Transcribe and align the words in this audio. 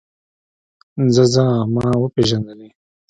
ځه 1.13 1.23
ځه 1.33 1.43
ما 1.73 1.85
وپېژندلې. 2.01 2.69